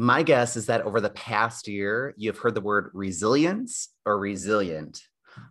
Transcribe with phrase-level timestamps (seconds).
[0.00, 4.18] My guess is that over the past year, you have heard the word resilience or
[4.18, 5.02] resilient.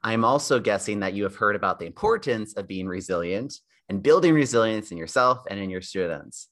[0.04, 3.54] I'm also guessing that you have heard about the importance of being resilient
[3.90, 6.48] and building resilience in yourself and in your students.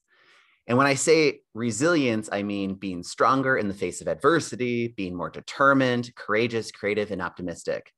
[0.68, 5.16] And when I say resilience, I mean being stronger in the face of adversity, being
[5.16, 7.90] more determined, courageous, creative, and optimistic,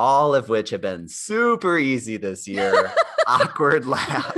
[0.00, 2.92] all of which have been super easy this year.
[3.28, 4.36] Awkward laugh.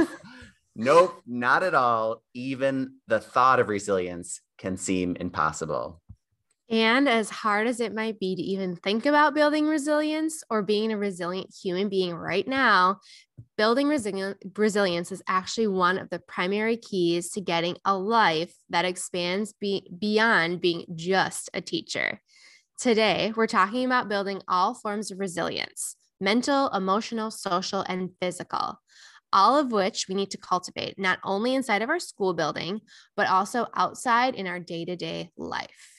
[0.78, 2.22] Nope, not at all.
[2.34, 6.02] Even the thought of resilience can seem impossible.
[6.68, 10.92] And as hard as it might be to even think about building resilience or being
[10.92, 12.98] a resilient human being right now,
[13.56, 18.84] building resi- resilience is actually one of the primary keys to getting a life that
[18.84, 22.20] expands be- beyond being just a teacher.
[22.78, 28.78] Today, we're talking about building all forms of resilience mental, emotional, social, and physical
[29.32, 32.80] all of which we need to cultivate not only inside of our school building,
[33.16, 35.92] but also outside in our day to day life.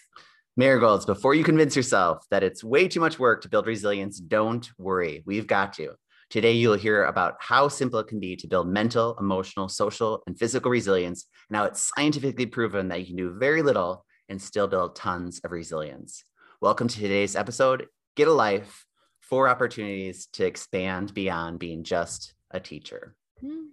[0.56, 4.68] Marigolds, before you convince yourself that it's way too much work to build resilience, don't
[4.80, 5.22] worry.
[5.26, 5.94] We've got you.
[6.30, 10.38] Today, you'll hear about how simple it can be to build mental, emotional, social, and
[10.38, 14.68] physical resilience, and how it's scientifically proven that you can do very little and still
[14.68, 16.26] build tons of resilience.
[16.60, 18.84] Welcome to today's episode Get a Life
[19.22, 23.16] Four Opportunities to Expand Beyond Being Just a Teacher.
[23.42, 23.66] Hmm.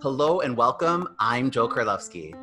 [0.00, 1.08] Hello and welcome.
[1.18, 2.34] I'm Joel Carlovsky.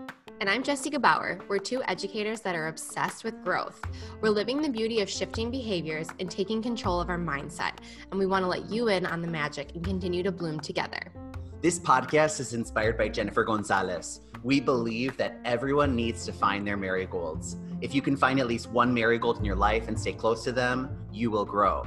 [0.42, 1.48] And I'm Jessie Gebauer.
[1.48, 3.80] We're two educators that are obsessed with growth.
[4.20, 7.78] We're living the beauty of shifting behaviors and taking control of our mindset.
[8.10, 11.14] And we want to let you in on the magic and continue to bloom together.
[11.62, 14.22] This podcast is inspired by Jennifer Gonzalez.
[14.44, 17.56] We believe that everyone needs to find their marigolds.
[17.82, 20.52] If you can find at least one marigold in your life and stay close to
[20.52, 21.84] them, you will grow.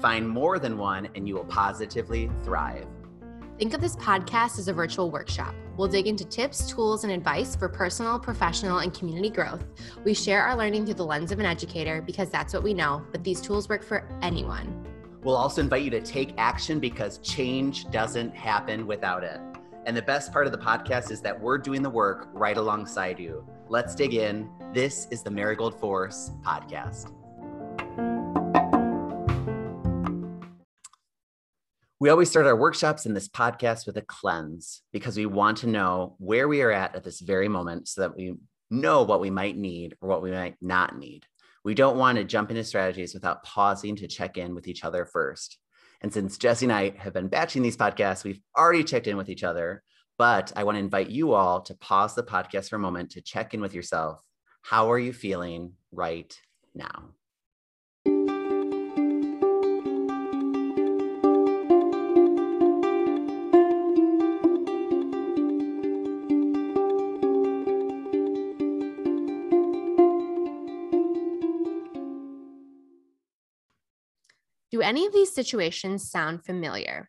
[0.00, 2.86] Find more than one and you will positively thrive.
[3.58, 5.52] Think of this podcast as a virtual workshop.
[5.76, 9.64] We'll dig into tips, tools, and advice for personal, professional, and community growth.
[10.04, 13.04] We share our learning through the lens of an educator because that's what we know,
[13.10, 14.86] but these tools work for anyone.
[15.24, 19.40] We'll also invite you to take action because change doesn't happen without it.
[19.86, 23.18] And the best part of the podcast is that we're doing the work right alongside
[23.18, 23.44] you.
[23.68, 24.48] Let's dig in.
[24.72, 27.12] This is the Marigold Force podcast.
[31.98, 35.66] We always start our workshops in this podcast with a cleanse because we want to
[35.66, 38.34] know where we are at at this very moment so that we
[38.70, 41.24] know what we might need or what we might not need.
[41.64, 45.06] We don't want to jump into strategies without pausing to check in with each other
[45.06, 45.58] first.
[46.02, 49.30] And since Jessie and I have been batching these podcasts, we've already checked in with
[49.30, 49.82] each other.
[50.18, 53.20] But I want to invite you all to pause the podcast for a moment to
[53.20, 54.20] check in with yourself.
[54.68, 56.36] How are you feeling right
[56.74, 57.10] now?
[74.72, 77.08] Do any of these situations sound familiar?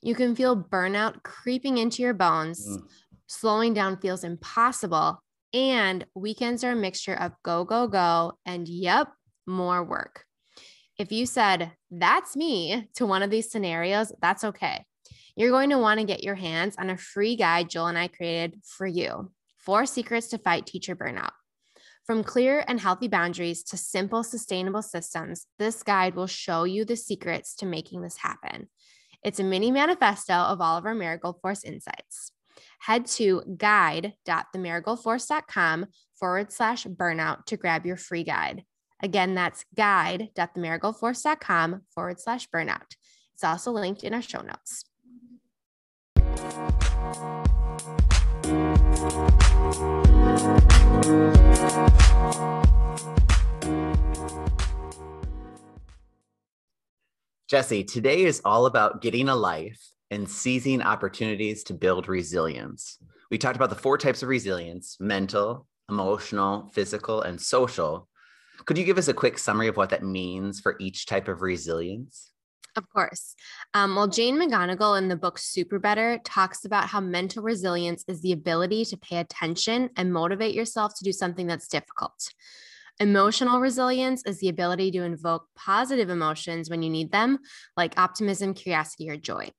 [0.00, 2.64] You can feel burnout creeping into your bones.
[2.64, 2.86] Mm.
[3.26, 5.23] Slowing down feels impossible.
[5.54, 9.08] And weekends are a mixture of go, go, go, and yep,
[9.46, 10.24] more work.
[10.98, 14.84] If you said, that's me to one of these scenarios, that's okay.
[15.36, 18.08] You're going to want to get your hands on a free guide Joel and I
[18.08, 21.30] created for you Four Secrets to Fight Teacher Burnout.
[22.04, 26.96] From clear and healthy boundaries to simple, sustainable systems, this guide will show you the
[26.96, 28.68] secrets to making this happen.
[29.22, 32.32] It's a mini manifesto of all of our Marigold Force insights.
[32.84, 35.86] Head to guide.themarigoldforce.com
[36.20, 38.62] forward slash burnout to grab your free guide.
[39.02, 42.96] Again, that's guide.themarigoldforce.com forward slash burnout.
[43.32, 44.84] It's also linked in our show notes.
[57.48, 62.98] Jessie, today is all about getting a life and seizing opportunities to build resilience.
[63.30, 68.08] We talked about the four types of resilience mental, emotional, physical, and social.
[68.64, 71.42] Could you give us a quick summary of what that means for each type of
[71.42, 72.30] resilience?
[72.76, 73.34] Of course.
[73.74, 78.32] Um, well, Jane McGonigal in the book SuperBetter talks about how mental resilience is the
[78.32, 82.30] ability to pay attention and motivate yourself to do something that's difficult.
[83.00, 87.40] Emotional resilience is the ability to invoke positive emotions when you need them,
[87.76, 89.50] like optimism, curiosity, or joy.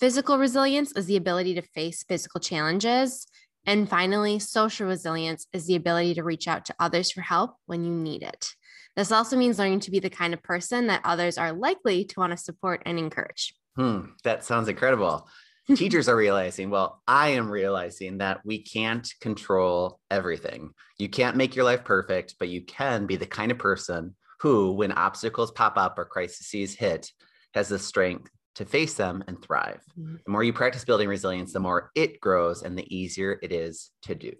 [0.00, 3.26] Physical resilience is the ability to face physical challenges.
[3.66, 7.84] And finally, social resilience is the ability to reach out to others for help when
[7.84, 8.54] you need it.
[8.96, 12.18] This also means learning to be the kind of person that others are likely to
[12.18, 13.52] want to support and encourage.
[13.76, 15.28] Hmm, that sounds incredible.
[15.76, 20.70] teachers are realizing, well, I am realizing that we can't control everything.
[20.98, 24.72] You can't make your life perfect, but you can be the kind of person who,
[24.72, 27.12] when obstacles pop up or crises hit,
[27.52, 29.80] has the strength to face them and thrive.
[29.98, 30.16] Mm-hmm.
[30.24, 33.90] The more you practice building resilience, the more it grows and the easier it is
[34.02, 34.32] to do.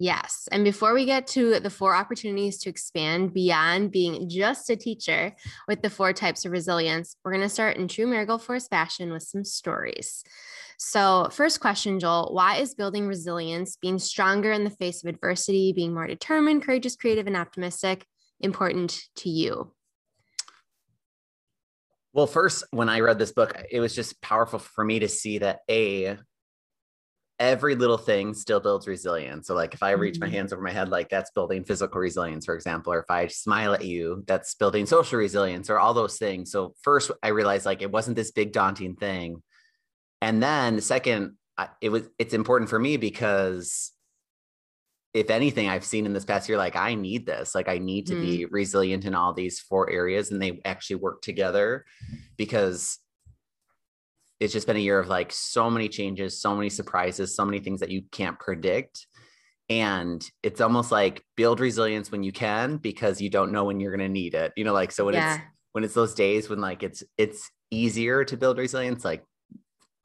[0.00, 0.48] Yes.
[0.50, 5.34] And before we get to the four opportunities to expand beyond being just a teacher
[5.68, 9.12] with the four types of resilience, we're going to start in true Marigold Force fashion
[9.12, 10.24] with some stories.
[10.78, 15.72] So, first question, Joel why is building resilience, being stronger in the face of adversity,
[15.72, 18.04] being more determined, courageous, creative, and optimistic
[18.40, 19.72] important to you?
[22.14, 25.38] Well, first, when I read this book, it was just powerful for me to see
[25.38, 26.16] that A,
[27.40, 29.48] every little thing still builds resilience.
[29.48, 30.30] So, like if I reach mm-hmm.
[30.30, 33.26] my hands over my head, like that's building physical resilience, for example, or if I
[33.26, 36.52] smile at you, that's building social resilience, or all those things.
[36.52, 39.42] So, first, I realized like it wasn't this big daunting thing,
[40.22, 41.36] and then second,
[41.80, 43.90] it was it's important for me because
[45.14, 48.06] if anything I've seen in this past year, like I need this, like I need
[48.08, 48.20] to mm.
[48.20, 51.84] be resilient in all these four areas, and they actually work together
[52.36, 52.98] because
[54.40, 57.60] it's just been a year of like so many changes, so many surprises, so many
[57.60, 59.06] things that you can't predict.
[59.70, 63.96] And it's almost like build resilience when you can because you don't know when you're
[63.96, 64.52] going to need it.
[64.56, 65.36] You know, like so when yeah.
[65.36, 69.24] it's when it's those days when like it's it's easier to build resilience, like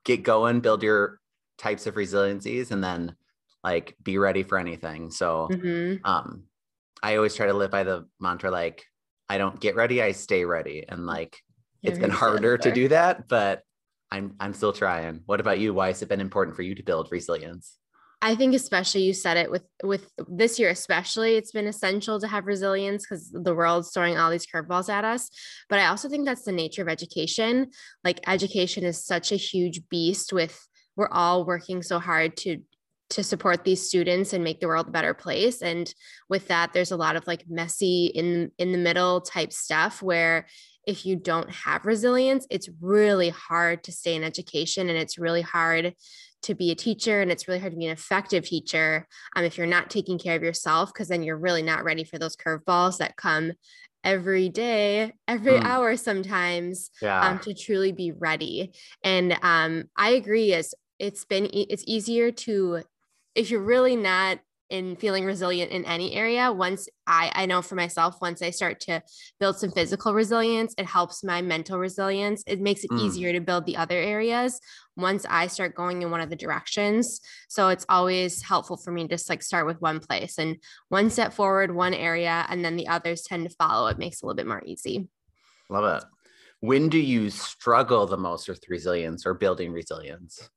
[0.06, 1.20] get going, build your
[1.58, 3.16] types of resiliencies, and then
[3.64, 5.12] like be ready for anything.
[5.12, 6.06] So mm-hmm.
[6.06, 6.44] um
[7.02, 8.86] I always try to live by the mantra like
[9.30, 10.86] I don't get ready, I stay ready.
[10.88, 11.38] And like
[11.82, 13.64] You're it's been harder to do that, but
[14.12, 15.22] I'm I'm still trying.
[15.26, 15.74] What about you?
[15.74, 17.78] Why has it been important for you to build resilience?
[18.22, 22.28] I think especially you said it with with this year especially it's been essential to
[22.28, 25.30] have resilience because the world's throwing all these curveballs at us
[25.70, 27.72] but I also think that's the nature of education
[28.04, 30.68] like education is such a huge beast with
[30.98, 32.58] we're all working so hard to
[33.10, 35.94] to support these students and make the world a better place and
[36.30, 40.46] with that there's a lot of like messy in in the middle type stuff where
[40.90, 45.44] if you don't have resilience, it's really hard to stay in education and it's really
[45.44, 45.94] hard
[46.42, 49.58] to be a teacher and it's really hard to be an effective teacher um, if
[49.58, 52.98] you're not taking care of yourself because then you're really not ready for those curveballs
[52.98, 53.52] that come
[54.06, 55.64] every day every mm.
[55.66, 57.28] hour sometimes yeah.
[57.28, 58.72] um, to truly be ready
[59.04, 62.82] and um, i agree as it's been it's easier to
[63.36, 64.40] if you're really not
[64.70, 68.80] in feeling resilient in any area once i i know for myself once i start
[68.80, 69.02] to
[69.40, 72.44] build some physical resilience it helps my mental resilience.
[72.48, 73.02] It makes it mm.
[73.02, 74.60] easier to build the other areas
[74.96, 77.20] once i start going in one of the directions.
[77.48, 80.58] So it's always helpful for me to just like start with one place and
[80.90, 83.88] one step forward one area and then the others tend to follow.
[83.88, 85.08] It makes it a little bit more easy.
[85.70, 86.08] Love it.
[86.62, 90.50] When do you struggle the most with resilience or building resilience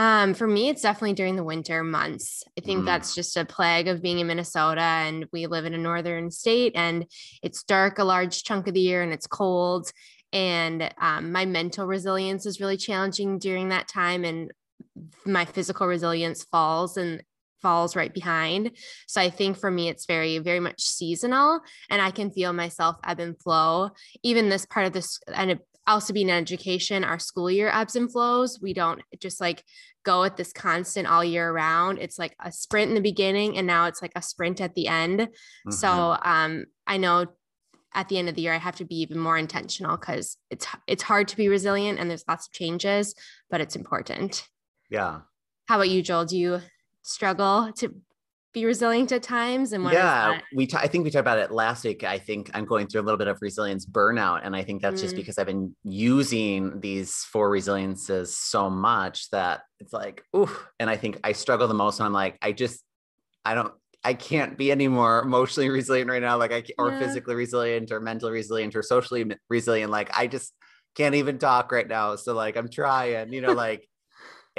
[0.00, 2.42] um, for me, it's definitely during the winter months.
[2.56, 2.86] I think mm.
[2.86, 6.72] that's just a plague of being in Minnesota and we live in a northern state
[6.74, 7.04] and
[7.42, 9.92] it's dark a large chunk of the year and it's cold.
[10.32, 14.24] And um, my mental resilience is really challenging during that time.
[14.24, 14.50] And
[15.26, 17.22] my physical resilience falls and
[17.60, 18.70] falls right behind.
[19.06, 21.60] So I think for me, it's very, very much seasonal
[21.90, 23.90] and I can feel myself ebb and flow.
[24.22, 25.58] Even this part of this, and
[25.90, 28.58] also being in education, our school year ebbs and flows.
[28.62, 29.64] We don't just like
[30.04, 31.98] go at this constant all year round.
[31.98, 34.86] It's like a sprint in the beginning and now it's like a sprint at the
[34.86, 35.20] end.
[35.20, 35.70] Mm-hmm.
[35.72, 37.26] So um, I know
[37.92, 40.66] at the end of the year I have to be even more intentional because it's
[40.86, 43.14] it's hard to be resilient and there's lots of changes,
[43.50, 44.46] but it's important.
[44.90, 45.20] Yeah.
[45.66, 46.24] How about you, Joel?
[46.24, 46.60] Do you
[47.02, 47.94] struggle to
[48.52, 51.84] be resilient at times and yeah we t- I think we talked about it last
[51.84, 54.82] week i think i'm going through a little bit of resilience burnout and i think
[54.82, 55.04] that's mm.
[55.04, 60.90] just because i've been using these four resiliences so much that it's like ooh and
[60.90, 62.82] i think i struggle the most and i'm like i just
[63.44, 66.98] i don't i can't be any more emotionally resilient right now like i or yeah.
[66.98, 70.52] physically resilient or mentally resilient or socially resilient like i just
[70.96, 73.86] can't even talk right now so like i'm trying you know like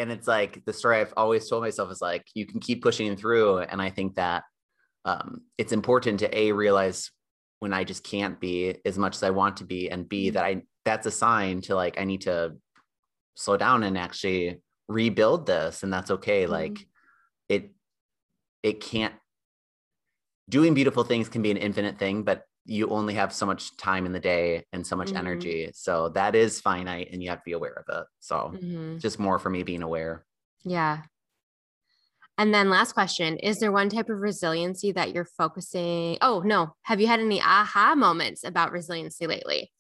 [0.02, 3.16] and it's like the story I've always told myself is like you can keep pushing
[3.16, 4.44] through, and I think that
[5.06, 7.12] um, it's important to a realize
[7.60, 10.34] when I just can't be as much as I want to be, and b mm-hmm.
[10.34, 12.56] that I that's a sign to like I need to
[13.36, 16.44] slow down and actually rebuild this, and that's okay.
[16.44, 16.52] Mm-hmm.
[16.52, 16.88] Like
[17.48, 17.72] it
[18.64, 19.14] it can't
[20.50, 24.06] doing beautiful things can be an infinite thing, but you only have so much time
[24.06, 25.18] in the day and so much mm-hmm.
[25.18, 25.72] energy.
[25.74, 28.08] So that is finite and you have to be aware of it.
[28.20, 29.00] So mm-hmm.
[29.00, 30.26] just more for me being aware.
[30.64, 31.02] Yeah.
[32.38, 36.18] And then last question, is there one type of resiliency that you're focusing?
[36.22, 36.76] Oh, no.
[36.84, 39.72] Have you had any aha moments about resiliency lately?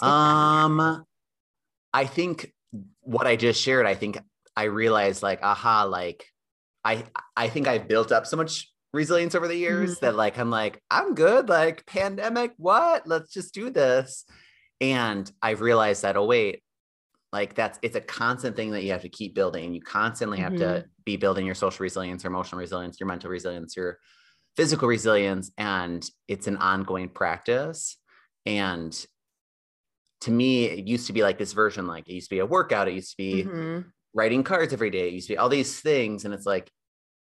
[0.00, 1.04] um
[1.92, 2.52] I think
[3.02, 4.18] what I just shared, I think
[4.56, 6.26] I realized like, aha, like
[6.84, 7.04] I
[7.36, 10.06] I think I've built up so much resilience over the years mm-hmm.
[10.06, 11.48] that like I'm like, I'm good.
[11.48, 13.06] Like pandemic, what?
[13.06, 14.24] Let's just do this.
[14.80, 16.62] And I've realized that, oh, wait,
[17.32, 19.74] like that's it's a constant thing that you have to keep building.
[19.74, 20.62] You constantly have mm-hmm.
[20.62, 23.98] to be building your social resilience, your emotional resilience, your mental resilience, your
[24.56, 25.50] physical resilience.
[25.58, 27.96] And it's an ongoing practice.
[28.46, 28.94] And
[30.22, 32.46] to me, it used to be like this version, like it used to be a
[32.46, 33.80] workout, it used to be mm-hmm.
[34.14, 36.24] writing cards every day, it used to be all these things.
[36.24, 36.70] And it's like,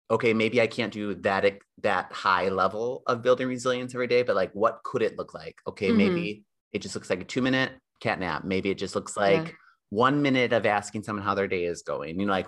[0.10, 1.46] okay, maybe I can't do that
[1.82, 5.56] that high level of building resilience every day, but like what could it look like?
[5.68, 5.98] Okay, mm-hmm.
[5.98, 8.44] maybe it just looks like a two minute cat nap.
[8.44, 9.54] Maybe it just looks like yeah.
[9.90, 12.20] one minute of asking someone how their day is going.
[12.20, 12.48] You know, like,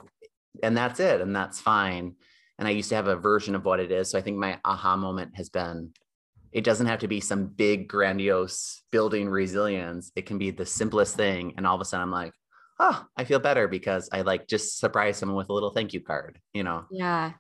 [0.64, 2.16] and that's it, and that's fine.
[2.58, 4.10] And I used to have a version of what it is.
[4.10, 5.92] So I think my aha moment has been
[6.56, 11.16] it doesn't have to be some big grandiose building resilience it can be the simplest
[11.16, 12.34] thing and all of a sudden i'm like
[12.80, 16.00] oh i feel better because i like just surprise someone with a little thank you
[16.00, 17.34] card you know yeah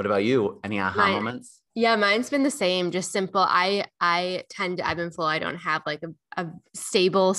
[0.00, 0.58] what about you?
[0.64, 1.60] Any aha Mine, moments?
[1.74, 3.44] yeah mine's been the same just simple.
[3.46, 7.36] I i tend to ebb and flow i don't have like a, a stable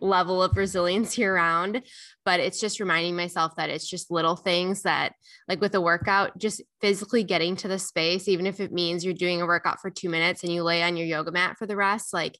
[0.00, 1.82] level of resilience year round
[2.24, 5.12] but it's just reminding myself that it's just little things that
[5.48, 9.14] like with a workout just physically getting to the space even if it means you're
[9.14, 11.76] doing a workout for 2 minutes and you lay on your yoga mat for the
[11.76, 12.36] rest like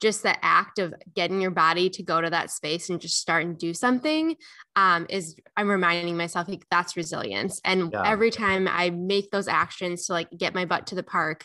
[0.00, 3.44] just the act of getting your body to go to that space and just start
[3.44, 4.36] and do something
[4.76, 8.02] um, is i'm reminding myself like that's resilience and yeah.
[8.04, 11.44] every time i make those actions to like get my butt to the park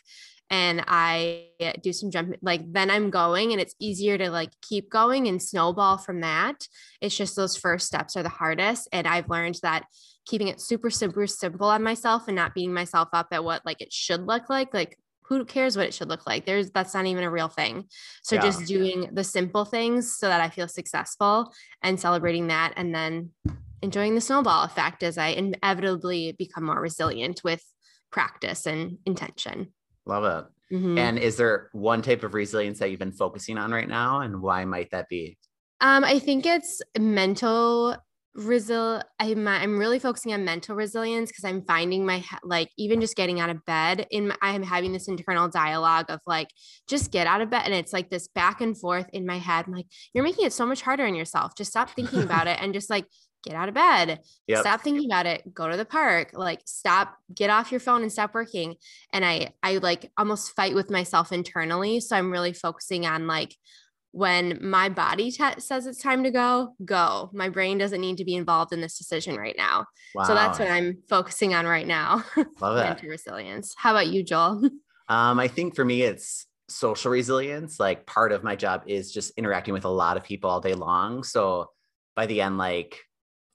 [0.52, 1.46] and I
[1.82, 5.42] do some jump, like then I'm going and it's easier to like keep going and
[5.42, 6.68] snowball from that.
[7.00, 8.90] It's just those first steps are the hardest.
[8.92, 9.86] And I've learned that
[10.26, 13.82] keeping it super, super simple on myself and not beating myself up at what like
[13.82, 16.46] it should look like, like who cares what it should look like?
[16.46, 17.86] There's that's not even a real thing.
[18.24, 18.42] So yeah.
[18.42, 23.32] just doing the simple things so that I feel successful and celebrating that and then
[23.82, 27.64] enjoying the snowball effect as I inevitably become more resilient with
[28.12, 29.74] practice and intention.
[30.06, 30.76] Love it.
[30.76, 30.98] Mm-hmm.
[30.98, 34.22] And is there one type of resilience that you've been focusing on right now?
[34.22, 35.38] And why might that be?
[35.82, 37.98] Um, I think it's mental
[38.38, 43.18] resil I'm I'm really focusing on mental resilience because I'm finding my like even just
[43.18, 46.48] getting out of bed in my, I'm having this internal dialogue of like
[46.88, 49.66] just get out of bed and it's like this back and forth in my head
[49.68, 51.56] I'm like you're making it so much harder on yourself.
[51.58, 53.06] Just stop thinking about it and just like
[53.44, 54.20] get out of bed.
[54.48, 54.60] Yep.
[54.60, 55.54] stop thinking about it.
[55.54, 56.30] Go to the park.
[56.34, 58.76] Like stop get off your phone and stop working.
[59.12, 63.56] And i i like almost fight with myself internally so i'm really focusing on like
[64.12, 68.26] when my body t- says it's time to go go my brain doesn't need to
[68.26, 70.24] be involved in this decision right now wow.
[70.24, 72.24] so that's what i'm focusing on right now
[72.60, 74.70] love it resilience how about you joel
[75.08, 79.32] um i think for me it's social resilience like part of my job is just
[79.38, 81.70] interacting with a lot of people all day long so
[82.16, 83.00] by the end like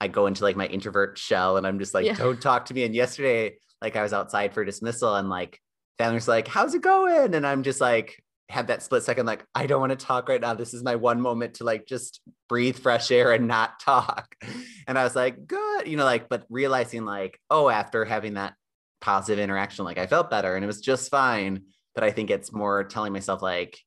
[0.01, 2.15] I go into like my introvert shell and I'm just like, yeah.
[2.15, 2.85] don't talk to me.
[2.85, 5.61] And yesterday, like I was outside for dismissal and like
[5.99, 7.35] Family's like, how's it going?
[7.35, 10.41] And I'm just like, had that split second, like, I don't want to talk right
[10.41, 10.55] now.
[10.55, 14.35] This is my one moment to like just breathe fresh air and not talk.
[14.89, 18.55] And I was like, good, you know, like, but realizing like, oh, after having that
[19.01, 21.63] positive interaction, like I felt better and it was just fine.
[21.93, 23.81] But I think it's more telling myself like,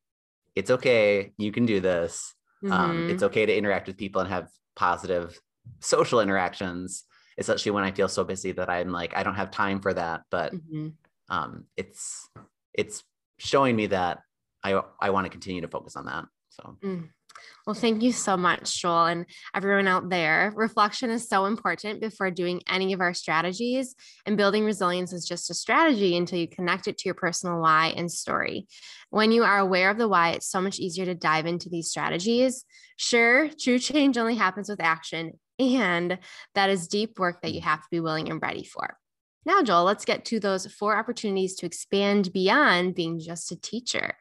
[0.57, 2.33] it's okay, you can do this.
[2.65, 2.73] Um, mm-hmm.
[2.73, 5.39] Um, it's okay to interact with people and have positive
[5.79, 7.05] social interactions,
[7.37, 10.23] especially when I feel so busy that I'm like, I don't have time for that.
[10.29, 10.89] But mm-hmm.
[11.29, 12.27] um, it's
[12.73, 13.05] it's
[13.37, 14.19] showing me that
[14.63, 16.25] I I want to continue to focus on that.
[16.49, 16.77] So.
[16.83, 17.09] Mm.
[17.65, 19.25] Well, thank you so much, Joel, and
[19.55, 20.51] everyone out there.
[20.55, 25.49] Reflection is so important before doing any of our strategies, and building resilience is just
[25.49, 28.67] a strategy until you connect it to your personal why and story.
[29.09, 31.89] When you are aware of the why, it's so much easier to dive into these
[31.89, 32.65] strategies.
[32.97, 36.19] Sure, true change only happens with action, and
[36.55, 38.97] that is deep work that you have to be willing and ready for.
[39.45, 44.15] Now, Joel, let's get to those four opportunities to expand beyond being just a teacher.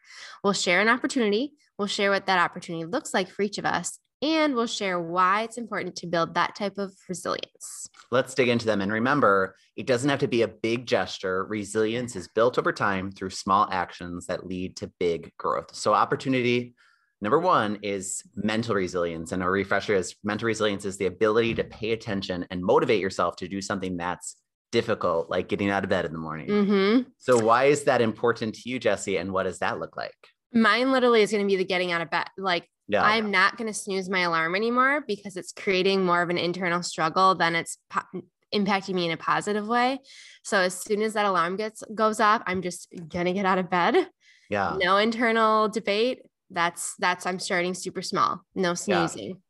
[0.45, 3.99] We'll share an opportunity, we'll share what that opportunity looks like for each of us,
[4.23, 7.89] and we'll share why it's important to build that type of resilience.
[8.11, 8.81] Let's dig into them.
[8.81, 11.45] And remember, it doesn't have to be a big gesture.
[11.45, 15.75] Resilience is built over time through small actions that lead to big growth.
[15.75, 16.75] So, opportunity
[17.21, 19.33] Number one is mental resilience.
[19.33, 23.35] And a refresher is mental resilience is the ability to pay attention and motivate yourself
[23.37, 24.37] to do something that's
[24.71, 26.49] difficult, like getting out of bed in the morning.
[26.49, 27.03] Mm-hmm.
[27.19, 29.17] So, why is that important to you, Jessie?
[29.17, 30.15] And what does that look like?
[30.53, 32.27] Mine literally is going to be the getting out of bed.
[32.37, 33.31] Like, yeah, I'm yeah.
[33.31, 37.35] not going to snooze my alarm anymore because it's creating more of an internal struggle
[37.35, 38.23] than it's po-
[38.55, 39.99] impacting me in a positive way.
[40.43, 43.59] So, as soon as that alarm gets goes off, I'm just going to get out
[43.59, 44.09] of bed.
[44.51, 44.77] Yeah.
[44.81, 48.43] No internal debate that's that's I'm starting super small.
[48.55, 49.41] No snoozing.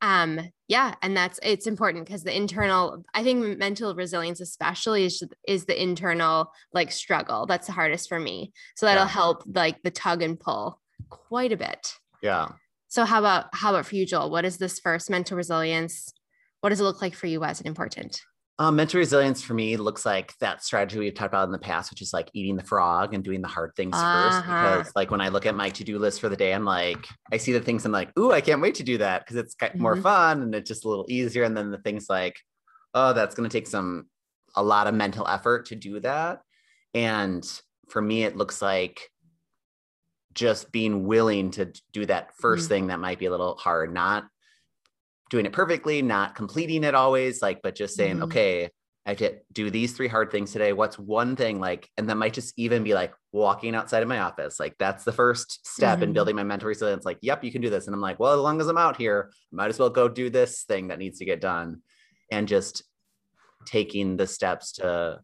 [0.00, 5.22] um yeah and that's it's important because the internal i think mental resilience especially is
[5.46, 8.52] is the internal like struggle that's the hardest for me.
[8.76, 9.08] So that'll yeah.
[9.08, 11.94] help like the tug and pull quite a bit.
[12.22, 12.48] Yeah.
[12.88, 14.30] So how about how about for you joel?
[14.30, 16.12] What is this first mental resilience
[16.60, 18.20] what does it look like for you as an important
[18.60, 21.90] um, mental resilience for me looks like that strategy we've talked about in the past,
[21.90, 24.32] which is like eating the frog and doing the hard things uh-huh.
[24.32, 24.46] first.
[24.46, 27.36] Because like when I look at my to-do list for the day, I'm like, I
[27.36, 29.80] see the things I'm like, ooh, I can't wait to do that because it's mm-hmm.
[29.80, 31.44] more fun and it's just a little easier.
[31.44, 32.40] And then the things like,
[32.94, 34.06] oh, that's going to take some
[34.56, 36.40] a lot of mental effort to do that.
[36.94, 37.48] And
[37.88, 39.08] for me, it looks like
[40.34, 42.66] just being willing to do that 1st mm-hmm.
[42.66, 44.24] thing that might be a little hard, not
[45.30, 48.24] doing it perfectly, not completing it always, like, but just saying, mm-hmm.
[48.24, 48.70] okay,
[49.06, 50.74] I have to do these three hard things today.
[50.74, 54.18] What's one thing like, and that might just even be like walking outside of my
[54.18, 54.60] office.
[54.60, 56.02] Like that's the first step mm-hmm.
[56.04, 57.06] in building my mental resilience.
[57.06, 57.86] Like, yep, you can do this.
[57.86, 60.08] And I'm like, well, as long as I'm out here, I might as well go
[60.08, 61.80] do this thing that needs to get done.
[62.30, 62.82] And just
[63.64, 65.20] taking the steps to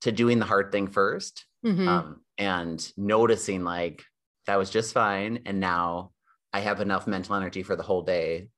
[0.00, 1.88] to doing the hard thing 1st mm-hmm.
[1.88, 4.02] um, and noticing like
[4.46, 5.40] that was just fine.
[5.46, 6.10] And now
[6.52, 8.48] I have enough mental energy for the whole day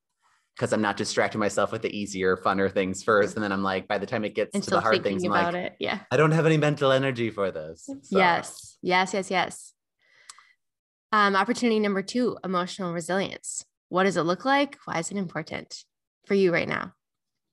[0.55, 3.35] because I'm not distracting myself with the easier, funner things first.
[3.35, 5.55] And then I'm like, by the time it gets to the hard things, I'm like,
[5.55, 5.75] it.
[5.79, 7.85] yeah, I don't have any mental energy for this.
[7.85, 8.17] So.
[8.17, 9.73] Yes, yes, yes, yes.
[11.11, 13.63] Um, opportunity number two, emotional resilience.
[13.89, 14.77] What does it look like?
[14.85, 15.83] Why is it important
[16.25, 16.93] for you right now?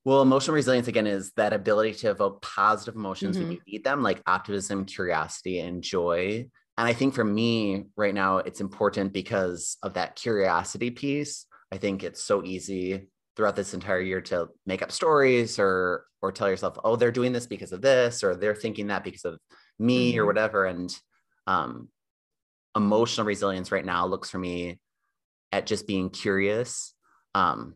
[0.04, 3.48] Well, emotional resilience again is that ability to evoke positive emotions mm-hmm.
[3.48, 6.46] when you need them, like optimism, curiosity, and joy.
[6.78, 11.78] And I think for me right now, it's important because of that curiosity piece I
[11.78, 16.50] think it's so easy throughout this entire year to make up stories or or tell
[16.50, 19.38] yourself, oh, they're doing this because of this, or they're thinking that because of
[19.78, 20.20] me mm-hmm.
[20.20, 20.66] or whatever.
[20.66, 20.94] And
[21.46, 21.88] um,
[22.76, 24.78] emotional resilience right now looks for me
[25.50, 26.94] at just being curious
[27.34, 27.74] um,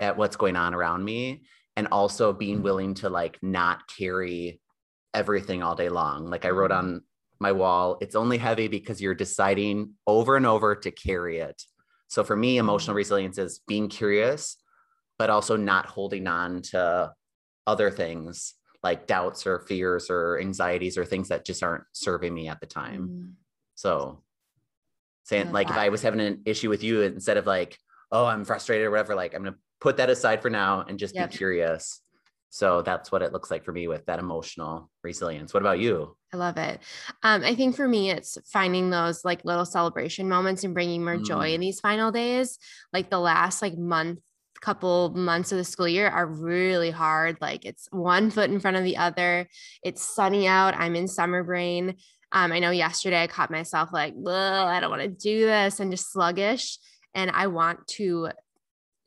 [0.00, 1.44] at what's going on around me
[1.76, 4.60] and also being willing to like not carry
[5.14, 6.26] everything all day long.
[6.26, 6.86] Like I wrote mm-hmm.
[6.86, 7.02] on
[7.38, 11.62] my wall, it's only heavy because you're deciding over and over to carry it
[12.08, 12.98] so for me, emotional mm-hmm.
[12.98, 14.56] resilience is being curious,
[15.18, 17.12] but also not holding on to
[17.66, 22.48] other things like doubts or fears or anxieties or things that just aren't serving me
[22.48, 23.08] at the time.
[23.08, 23.32] Mm.
[23.74, 24.22] So
[25.24, 25.74] saying like that.
[25.74, 27.76] if I was having an issue with you, instead of like,
[28.12, 31.14] oh, I'm frustrated or whatever, like I'm gonna put that aside for now and just
[31.16, 31.30] yep.
[31.30, 32.00] be curious
[32.56, 35.52] so that's what it looks like for me with that emotional resilience.
[35.52, 36.16] What about you?
[36.32, 36.80] I love it.
[37.22, 41.18] Um, I think for me, it's finding those like little celebration moments and bringing more
[41.18, 41.26] mm.
[41.26, 42.58] joy in these final days.
[42.94, 44.20] Like the last like month,
[44.62, 47.36] couple months of the school year are really hard.
[47.42, 49.46] Like it's one foot in front of the other.
[49.82, 50.74] It's sunny out.
[50.78, 51.96] I'm in summer brain.
[52.32, 55.90] Um, I know yesterday I caught myself like, I don't want to do this and
[55.90, 56.78] just sluggish.
[57.14, 58.30] And I want to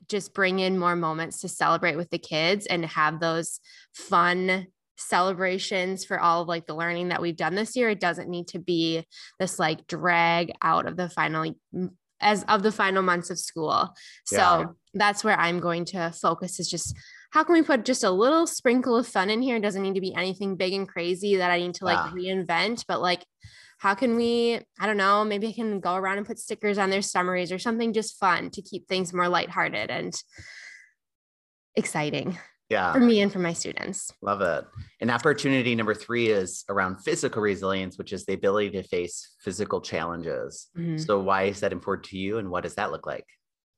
[0.09, 3.59] just bring in more moments to celebrate with the kids and have those
[3.93, 4.67] fun
[4.97, 8.47] celebrations for all of like the learning that we've done this year it doesn't need
[8.47, 9.05] to be
[9.39, 11.53] this like drag out of the final
[12.19, 13.93] as of the final months of school
[14.25, 14.65] so yeah.
[14.93, 16.93] that's where i'm going to focus is just
[17.31, 19.95] how can we put just a little sprinkle of fun in here it doesn't need
[19.95, 22.11] to be anything big and crazy that i need to like yeah.
[22.11, 23.23] reinvent but like
[23.79, 26.89] how can we i don't know maybe i can go around and put stickers on
[26.89, 30.13] their summaries or something just fun to keep things more lighthearted and
[31.75, 32.37] exciting
[32.69, 32.93] yeah.
[32.93, 34.13] for me and for my students.
[34.21, 34.63] Love it.
[35.01, 39.81] And opportunity number three is around physical resilience which is the ability to face physical
[39.81, 40.67] challenges.
[40.77, 40.97] Mm-hmm.
[40.97, 43.25] so why is that important to you and what does that look like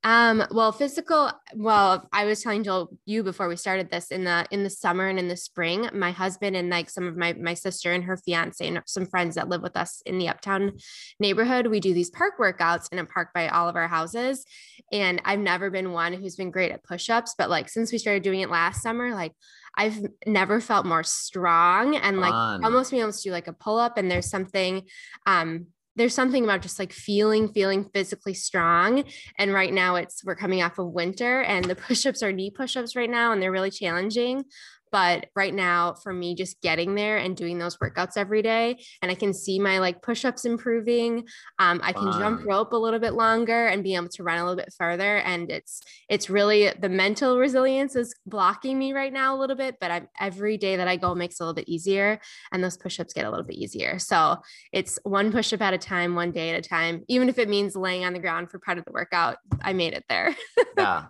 [0.04, 4.48] um, well, physical, well, I was telling Joel you before we started this in the
[4.50, 7.54] in the summer and in the spring, my husband and like some of my my
[7.54, 10.74] sister and her fiance and some friends that live with us in the uptown
[11.20, 14.44] neighborhood, we do these park workouts in a park by all of our houses.
[14.92, 18.24] And I've never been one who's been great at push-ups, but like since we started
[18.24, 19.34] doing it last summer, like
[19.78, 22.66] I've never felt more strong and like Fun.
[22.66, 24.00] almost being almost do like a pull-up.
[24.00, 24.82] And there's something
[25.28, 29.04] um there's something about just like feeling feeling physically strong
[29.38, 32.95] and right now it's we're coming off of winter and the push-ups are knee push-ups
[32.95, 34.43] right now and they're really challenging
[34.91, 39.12] but right now, for me, just getting there and doing those workouts every day, and
[39.12, 41.27] I can see my like push ups improving.
[41.60, 42.19] Um, I can Fun.
[42.19, 45.17] jump rope a little bit longer and be able to run a little bit further.
[45.17, 49.77] And it's it's really the mental resilience is blocking me right now a little bit,
[49.80, 52.19] but I'm, every day that I go makes it a little bit easier,
[52.51, 53.99] and those push ups get a little bit easier.
[53.99, 54.38] So
[54.71, 57.04] it's one push up at a time, one day at a time.
[57.08, 59.93] Even if it means laying on the ground for part of the workout, I made
[59.93, 60.36] it there.
[60.77, 61.06] yeah.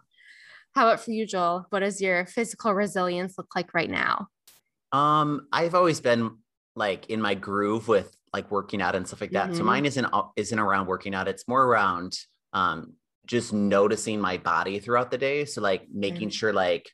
[0.73, 1.65] How about for you, Joel?
[1.69, 4.27] What does your physical resilience look like right now?
[4.91, 6.37] Um, I've always been
[6.75, 9.47] like in my groove with like working out and stuff like that.
[9.49, 9.57] Mm-hmm.
[9.57, 11.27] So mine isn't isn't around working out.
[11.27, 12.17] It's more around
[12.53, 12.93] um
[13.25, 15.45] just noticing my body throughout the day.
[15.45, 16.33] So like making mm.
[16.33, 16.89] sure like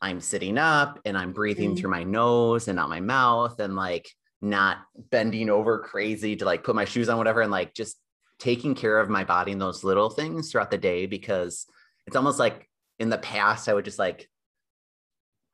[0.00, 1.78] I'm sitting up and I'm breathing mm.
[1.78, 4.08] through my nose and not my mouth and like
[4.40, 4.78] not
[5.10, 7.98] bending over crazy to like put my shoes on, whatever, and like just
[8.38, 11.66] taking care of my body and those little things throughout the day because
[12.06, 12.69] it's almost like
[13.00, 14.28] in the past I would just like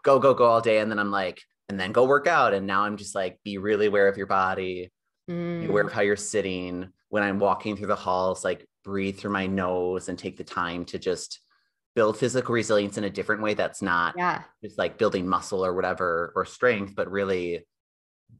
[0.02, 0.78] go, go, go all day.
[0.78, 2.54] And then I'm like, and then go work out.
[2.54, 4.92] And now I'm just like, be really aware of your body,
[5.28, 5.62] mm.
[5.62, 5.94] be aware of mm.
[5.94, 6.88] how you're sitting.
[7.08, 10.84] When I'm walking through the halls, like breathe through my nose and take the time
[10.86, 11.40] to just
[11.94, 14.42] build physical resilience in a different way that's not yeah.
[14.62, 17.66] just like building muscle or whatever or strength, but really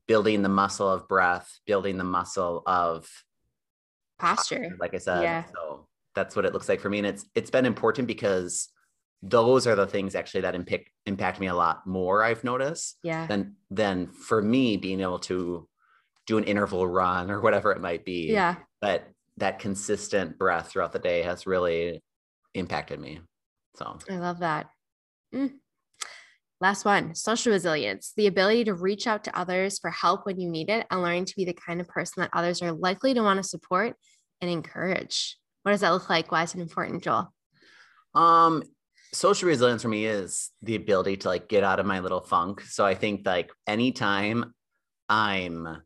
[0.07, 3.09] building the muscle of breath, building the muscle of
[4.19, 4.59] posture.
[4.59, 5.23] posture like I said.
[5.23, 5.45] Yeah.
[5.53, 6.99] So that's what it looks like for me.
[6.99, 8.69] And it's it's been important because
[9.23, 13.27] those are the things actually that impact impact me a lot more i've noticed yeah.
[13.27, 15.67] than than for me being able to
[16.27, 18.31] do an interval run or whatever it might be.
[18.31, 18.57] Yeah.
[18.81, 22.03] But that consistent breath throughout the day has really
[22.55, 23.21] impacted me
[23.77, 23.99] so.
[24.11, 24.67] I love that.
[25.35, 25.55] Mm.
[26.61, 30.49] last one social resilience the ability to reach out to others for help when you
[30.49, 33.23] need it and learning to be the kind of person that others are likely to
[33.23, 33.97] want to support
[34.41, 35.37] and encourage.
[35.65, 36.31] What does that look like?
[36.31, 37.33] Why is it important joel?
[38.15, 38.63] Um
[39.13, 42.61] social resilience for me is the ability to like get out of my little funk.
[42.63, 44.55] So I think like anytime
[45.09, 45.83] I'm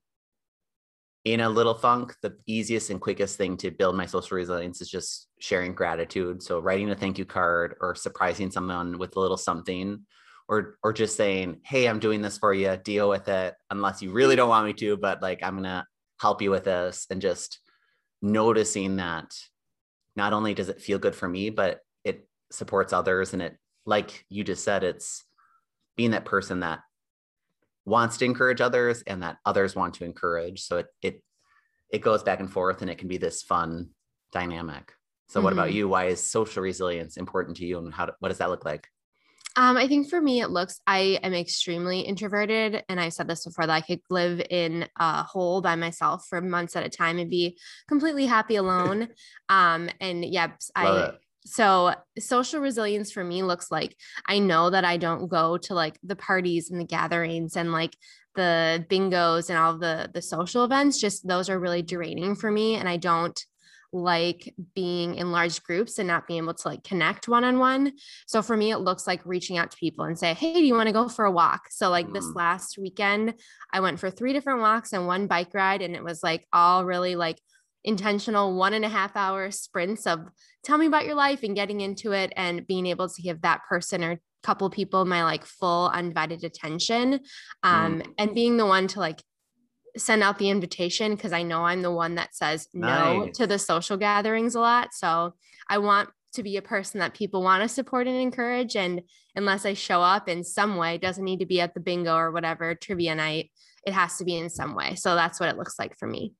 [1.24, 4.88] in a little funk, the easiest and quickest thing to build my social resilience is
[4.88, 6.42] just sharing gratitude.
[6.42, 10.06] So writing a thank you card or surprising someone with a little something
[10.48, 12.76] or or just saying, "Hey, I'm doing this for you.
[12.76, 15.86] Deal with it unless you really don't want me to, but like I'm going to
[16.20, 17.60] help you with this." And just
[18.22, 19.32] noticing that
[20.16, 21.80] not only does it feel good for me, but
[22.50, 25.24] supports others and it like you just said it's
[25.96, 26.80] being that person that
[27.84, 31.22] wants to encourage others and that others want to encourage so it it
[31.90, 33.88] it goes back and forth and it can be this fun
[34.32, 34.92] dynamic
[35.28, 35.44] so mm-hmm.
[35.44, 35.76] what about mm-hmm.
[35.76, 38.88] you why is social resilience important to you and how what does that look like
[39.56, 42.84] um, I think for me, it looks, I am extremely introverted.
[42.88, 46.40] And I've said this before that I could live in a hole by myself for
[46.40, 47.58] months at a time and be
[47.88, 49.08] completely happy alone.
[49.48, 54.84] um, and yeah, I, it so social resilience for me looks like I know that
[54.84, 57.96] I don't go to like the parties and the gatherings and like
[58.36, 62.76] the bingos and all the the social events just those are really draining for me
[62.76, 63.38] and I don't
[63.92, 67.92] like being in large groups and not being able to like connect one on one.
[68.26, 70.74] So for me, it looks like reaching out to people and say, Hey, do you
[70.74, 71.62] want to go for a walk?
[71.70, 72.14] So, like mm.
[72.14, 73.34] this last weekend,
[73.72, 76.84] I went for three different walks and one bike ride, and it was like all
[76.84, 77.40] really like
[77.84, 80.20] intentional one and a half hour sprints of
[80.62, 83.62] tell me about your life and getting into it and being able to give that
[83.68, 87.20] person or couple people my like full undivided attention
[87.62, 88.06] um, mm.
[88.16, 89.22] and being the one to like
[89.96, 93.58] send out the invitation because I know I'm the one that says no to the
[93.58, 94.94] social gatherings a lot.
[94.94, 95.34] So
[95.68, 98.76] I want to be a person that people want to support and encourage.
[98.76, 99.02] And
[99.34, 102.30] unless I show up in some way, doesn't need to be at the bingo or
[102.30, 103.50] whatever trivia night,
[103.84, 104.94] it has to be in some way.
[104.94, 106.34] So that's what it looks like for me.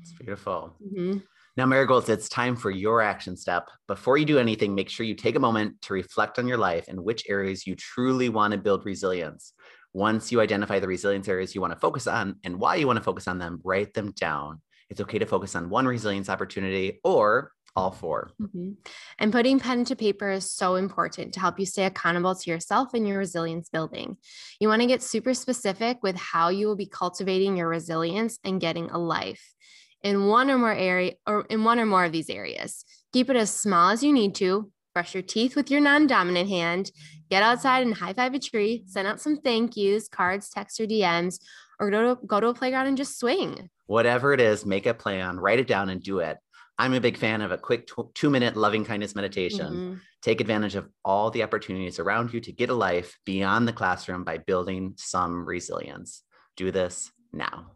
[0.00, 0.76] It's beautiful.
[0.84, 1.18] Mm-hmm.
[1.56, 3.68] Now, Marigolds, it's time for your action step.
[3.88, 6.86] Before you do anything, make sure you take a moment to reflect on your life
[6.88, 9.54] and which areas you truly want to build resilience.
[9.94, 12.98] Once you identify the resilience areas you want to focus on and why you want
[12.98, 14.60] to focus on them, write them down.
[14.90, 18.70] It's okay to focus on one resilience opportunity or all 4 mm-hmm.
[19.18, 22.94] And putting pen to paper is so important to help you stay accountable to yourself
[22.94, 24.16] and your resilience building.
[24.60, 28.60] You want to get super specific with how you will be cultivating your resilience and
[28.60, 29.54] getting a life
[30.02, 32.84] in one or more area or in one or more of these areas.
[33.12, 34.70] Keep it as small as you need to.
[34.94, 36.90] Brush your teeth with your non-dominant hand.
[37.30, 38.84] Get outside and high five a tree.
[38.86, 41.38] Send out some thank yous, cards, text, or DMs,
[41.78, 43.68] or go to go to a playground and just swing.
[43.86, 46.38] Whatever it is, make a plan, write it down, and do it.
[46.78, 49.72] I'm a big fan of a quick two minute loving kindness meditation.
[49.72, 49.94] Mm-hmm.
[50.22, 54.24] Take advantage of all the opportunities around you to get a life beyond the classroom
[54.24, 56.22] by building some resilience.
[56.56, 57.75] Do this now.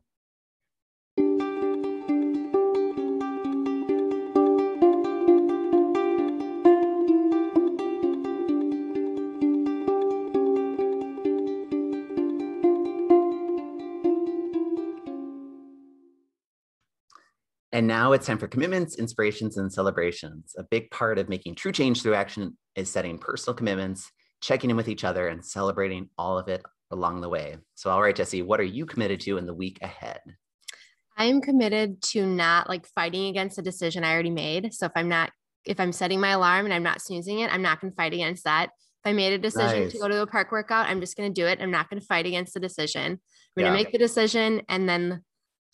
[17.80, 20.54] And now it's time for commitments, inspirations, and celebrations.
[20.58, 24.12] A big part of making true change through action is setting personal commitments,
[24.42, 27.56] checking in with each other, and celebrating all of it along the way.
[27.76, 30.20] So, all right, Jessie, what are you committed to in the week ahead?
[31.16, 34.74] I'm committed to not like fighting against a decision I already made.
[34.74, 35.30] So, if I'm not,
[35.64, 38.12] if I'm setting my alarm and I'm not snoozing it, I'm not going to fight
[38.12, 38.66] against that.
[38.66, 39.92] If I made a decision nice.
[39.92, 41.62] to go to a park workout, I'm just going to do it.
[41.62, 43.12] I'm not going to fight against the decision.
[43.12, 43.84] I'm going to yeah.
[43.84, 45.24] make the decision and then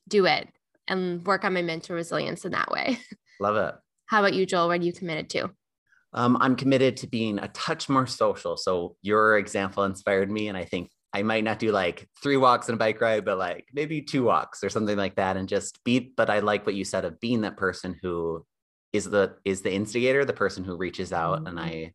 [0.09, 0.47] do it
[0.89, 2.99] and work on my mental resilience in that way.
[3.41, 3.75] Love it.
[4.07, 4.69] How about you, Joel?
[4.69, 5.51] What are you committed to?
[6.13, 8.57] Um, I'm committed to being a touch more social.
[8.57, 12.69] So your example inspired me, and I think I might not do like three walks
[12.69, 15.83] and a bike ride, but like maybe two walks or something like that, and just
[15.85, 16.13] be.
[16.17, 18.45] But I like what you said of being that person who
[18.93, 21.47] is the is the instigator, the person who reaches out, mm-hmm.
[21.49, 21.93] and I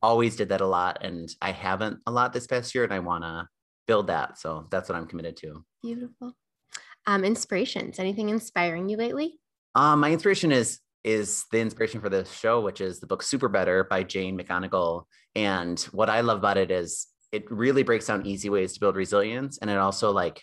[0.00, 3.00] always did that a lot, and I haven't a lot this past year, and I
[3.00, 3.48] want to
[3.86, 4.38] build that.
[4.38, 5.64] So that's what I'm committed to.
[5.82, 6.34] Beautiful.
[7.08, 7.98] Um, inspirations.
[7.98, 9.40] Anything inspiring you lately?
[9.74, 13.88] Um, my inspiration is is the inspiration for this show, which is the book SuperBetter
[13.88, 15.04] by Jane McGonigal.
[15.34, 18.94] And what I love about it is it really breaks down easy ways to build
[18.94, 20.42] resilience, and it also like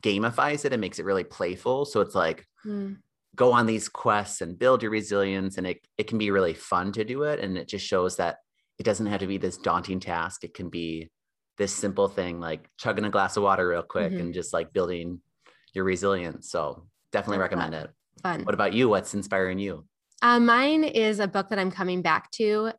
[0.00, 1.84] gamifies it and makes it really playful.
[1.84, 2.96] So it's like mm.
[3.34, 6.92] go on these quests and build your resilience, and it it can be really fun
[6.92, 7.40] to do it.
[7.40, 8.38] And it just shows that
[8.78, 10.44] it doesn't have to be this daunting task.
[10.44, 11.10] It can be
[11.58, 14.20] this simple thing like chugging a glass of water real quick mm-hmm.
[14.20, 15.20] and just like building
[15.76, 16.50] your resilience.
[16.50, 17.90] So definitely recommend it.
[18.22, 18.42] Fun.
[18.42, 18.88] What about you?
[18.88, 19.84] What's inspiring you?
[20.22, 22.72] Uh, mine is a book that I'm coming back to.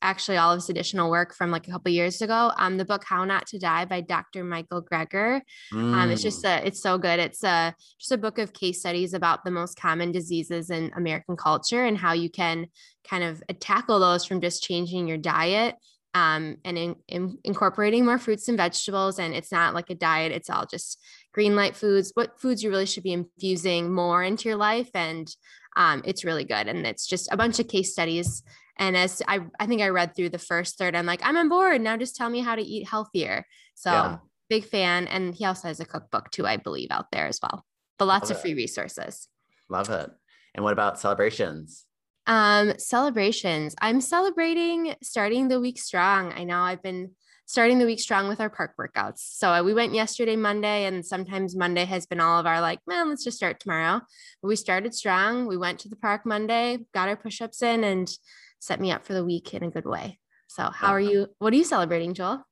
[0.00, 2.52] Actually, all of this additional work from like a couple years ago.
[2.56, 4.44] Um, the book "How Not to Die" by Dr.
[4.44, 5.40] Michael Greger.
[5.74, 5.94] Mm.
[5.94, 6.62] Um, it's just mm.
[6.62, 7.18] a, it's so good.
[7.18, 11.36] It's a just a book of case studies about the most common diseases in American
[11.36, 12.68] culture and how you can
[13.08, 15.74] kind of tackle those from just changing your diet
[16.14, 19.18] um, and in, in incorporating more fruits and vegetables.
[19.18, 20.98] And it's not like a diet; it's all just
[21.36, 22.12] green light foods.
[22.14, 25.28] What foods you really should be infusing more into your life and
[25.76, 26.66] um, it's really good.
[26.66, 28.42] And it's just a bunch of case studies.
[28.78, 31.50] And as I, I think I read through the first third, I'm like, I'm on
[31.50, 31.82] board.
[31.82, 33.44] Now just tell me how to eat healthier.
[33.74, 34.16] So yeah.
[34.48, 35.08] big fan.
[35.08, 37.66] And he also has a cookbook too, I believe, out there as well.
[37.98, 38.56] But lots Love of free it.
[38.56, 39.28] resources.
[39.68, 40.10] Love it.
[40.54, 41.84] And what about celebrations?
[42.26, 43.74] Um, celebrations.
[43.78, 46.32] I'm celebrating starting the week strong.
[46.32, 47.10] I know I've been
[47.46, 49.18] starting the week strong with our park workouts.
[49.18, 52.80] So uh, we went yesterday, Monday, and sometimes Monday has been all of our like,
[52.86, 54.00] man, let's just start tomorrow.
[54.42, 55.46] But we started strong.
[55.46, 58.10] We went to the park Monday, got our push ups in, and
[58.58, 60.18] set me up for the week in a good way.
[60.48, 61.28] So, how are you?
[61.38, 62.44] What are you celebrating, Joel?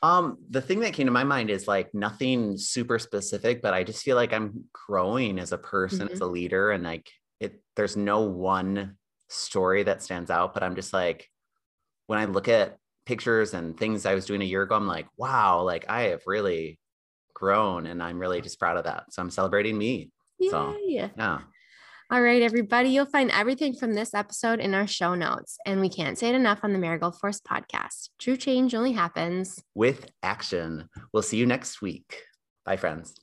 [0.00, 3.82] Um, the thing that came to my mind is like nothing super specific, but I
[3.82, 6.14] just feel like I'm growing as a person, mm-hmm.
[6.14, 7.60] as a leader, and like it.
[7.74, 8.96] There's no one
[9.28, 11.28] story that stands out, but I'm just like,
[12.06, 15.06] when I look at pictures and things I was doing a year ago, I'm like,
[15.16, 16.78] wow, like I have really
[17.32, 19.12] grown and I'm really just proud of that.
[19.12, 20.10] So I'm celebrating me.
[20.38, 20.50] Yay.
[20.50, 21.38] So yeah.
[22.10, 22.90] All right, everybody.
[22.90, 25.58] You'll find everything from this episode in our show notes.
[25.66, 28.10] And we can't say it enough on the Marigold Force podcast.
[28.18, 30.88] True change only happens with action.
[31.12, 32.22] We'll see you next week.
[32.64, 33.14] Bye, friends.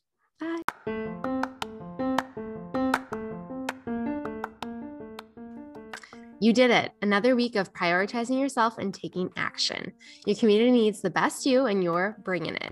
[6.46, 6.92] You did it.
[7.02, 9.92] Another week of prioritizing yourself and taking action.
[10.28, 12.72] Your community needs the best you, and you're bringing it.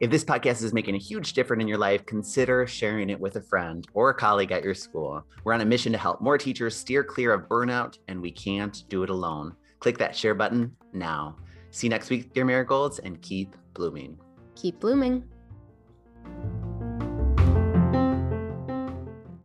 [0.00, 3.36] If this podcast is making a huge difference in your life, consider sharing it with
[3.36, 5.22] a friend or a colleague at your school.
[5.44, 8.82] We're on a mission to help more teachers steer clear of burnout, and we can't
[8.88, 9.54] do it alone.
[9.78, 11.36] Click that share button now.
[11.70, 14.18] See you next week, dear marigolds, and keep blooming.
[14.56, 15.22] Keep blooming.